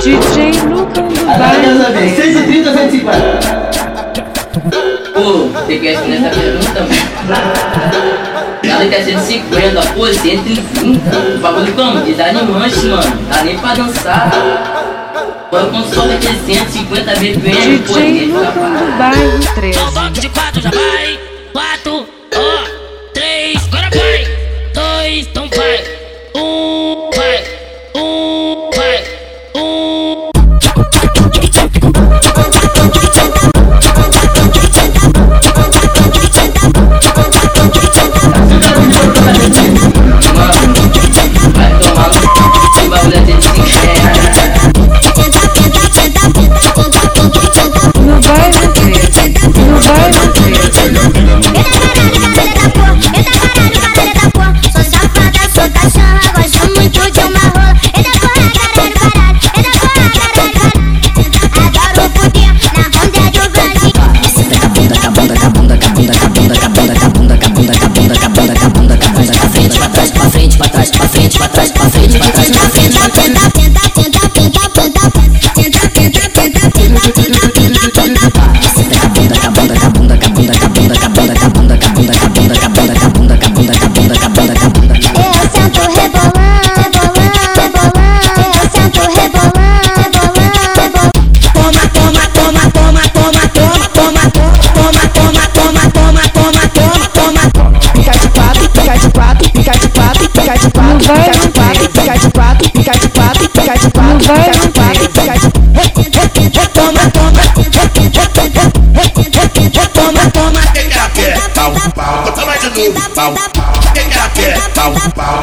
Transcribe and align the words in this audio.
DJ 0.00 0.52
Lucão 0.62 1.08
do 1.08 1.26
Bairro. 1.26 2.16
130, 2.16 2.72
150. 2.72 3.60
Pô, 5.12 5.48
você 5.48 5.78
quer 5.78 6.00
que 6.00 6.08
nessa 6.08 6.30
pergunta, 6.30 6.80
mano? 6.80 6.94
Ela 8.62 8.86
tá 8.90 9.02
150, 9.04 9.80
tá 9.80 9.92
pô, 9.92 10.06
130. 10.06 11.18
O 11.36 11.38
bagulho 11.40 11.72
como? 11.74 12.00
Desanimante, 12.00 12.86
mano. 12.86 13.18
Dá 13.28 13.44
nem 13.44 13.58
pra 13.58 13.74
dançar. 13.74 14.30
Agora 15.48 15.66
o 15.66 15.70
console 15.70 16.12
é 16.14 16.16
350 16.16 17.16
BPM, 17.16 17.78
pô, 17.80 17.92
DJ 17.92 18.26
Lucão 18.26 18.72
do 18.72 18.98
Bairro 18.98 19.38
13. 19.54 19.78
novo, 112.88 113.10
pau. 113.14 113.34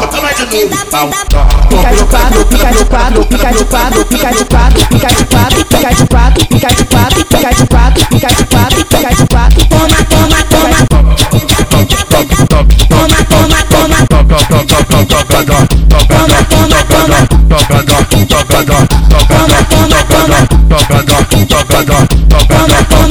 Bota 0.00 0.20
mais 0.22 0.36
de 0.36 0.44
novo, 0.46 0.86
pau. 0.90 1.10
Fica 1.68 1.90
de 1.92 2.04
quatro, 2.04 2.46
fica 2.46 2.72
de 2.72 2.84
quatro, 2.86 3.26
fica 3.26 3.50
de 3.52 3.64
quatro, 3.64 4.06
fica 4.06 4.30
de 4.30 4.44
quatro, 4.44 4.86
fica 4.88 5.14
de 5.14 5.24
quatro, 5.26 6.46
fica 6.48 6.68
de 6.74 6.84
quatro, 6.84 8.00
fica 8.06 8.30
de 8.34 9.26
toma, 9.68 10.00
toma, 10.08 10.08
toma, 10.08 10.38
toma, 10.48 10.80
toma, 10.86 11.14
toma, 11.16 11.94
toma, 12.06 13.16
toma, 13.16 13.26
toma, 13.26 14.36
toma, 14.46 15.66
Toma, 16.08 16.38
toma, 16.48 16.80
toma. 16.88 17.18
Toma, 17.26 17.48
toma, 17.48 18.40
toma. 18.46 18.80
Toma, 18.86 19.58
toma, 19.68 20.00
toma. 20.08 20.40
Toma, 21.46 22.54
toma, 22.56 22.84
toma. 22.88 23.05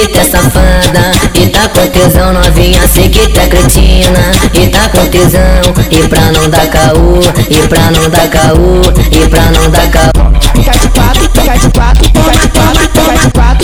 que 0.00 0.08
tá 0.08 0.24
safada 0.24 1.10
e 1.34 1.46
tá 1.48 1.68
com 1.68 1.86
tesão 1.88 2.32
novinha, 2.32 2.80
sei 2.88 3.10
que 3.10 3.28
tá 3.28 3.46
cretina 3.46 4.32
e 4.54 4.66
tá 4.68 4.88
com 4.88 5.06
tesão 5.06 5.40
e 5.90 6.08
pra 6.08 6.32
não 6.32 6.48
dar 6.48 6.66
caô, 6.68 7.20
e 7.50 7.68
pra 7.68 7.90
não 7.90 8.08
dar 8.08 8.28
caô, 8.28 8.80
e 9.12 9.28
pra 9.28 9.42
não 9.50 9.70
dar 9.70 9.90
caô. 9.90 10.10
Fica 10.54 10.72
de 10.72 10.88
quatro, 10.88 11.30
fica 11.34 11.58
de 11.58 11.68
quatro, 11.70 12.04
fica 12.04 12.32
de 12.32 12.48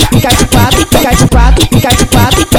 fica 0.05 0.29
de 0.29 0.45
fica 0.85 1.09
de 1.09 1.25
fica 1.69 1.89
de 1.89 2.05
fica 2.35 2.45
de. 2.45 2.56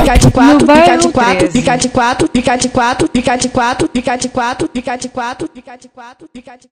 pica 0.00 0.18
de 0.18 0.30
quatro, 0.30 0.66
pica 0.66 0.96
de 0.96 1.08
quatro, 1.08 1.48
pica 1.50 1.76
de 1.76 1.88
quatro, 1.88 2.28
pica 2.28 2.56
de 2.56 2.68
quatro, 2.68 3.08
pica 3.08 3.36
de 3.36 3.48
quatro, 3.48 3.88
pica 3.88 4.16
de 4.16 4.28
quatro, 4.28 4.68
pica 4.68 4.96
de 4.96 5.08
quatro, 5.08 5.08
pica 5.08 5.08
de 5.08 5.08
quatro, 5.08 5.48
pica 5.48 5.76
de 5.76 5.88
quatro, 5.88 6.28
pica 6.28 6.56
de 6.56 6.68